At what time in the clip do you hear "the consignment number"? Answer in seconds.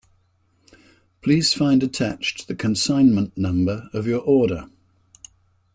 2.47-3.87